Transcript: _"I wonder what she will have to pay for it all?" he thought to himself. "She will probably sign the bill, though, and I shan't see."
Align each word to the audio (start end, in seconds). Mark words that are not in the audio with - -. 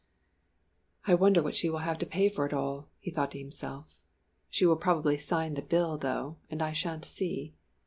_"I 1.05 1.13
wonder 1.13 1.43
what 1.43 1.53
she 1.55 1.69
will 1.69 1.85
have 1.85 1.99
to 1.99 2.07
pay 2.07 2.27
for 2.27 2.43
it 2.47 2.53
all?" 2.53 2.87
he 2.97 3.11
thought 3.11 3.29
to 3.33 3.37
himself. 3.37 4.01
"She 4.49 4.65
will 4.65 4.75
probably 4.75 5.15
sign 5.19 5.53
the 5.53 5.61
bill, 5.61 5.99
though, 5.99 6.37
and 6.49 6.59
I 6.59 6.71
shan't 6.71 7.05
see." 7.05 7.53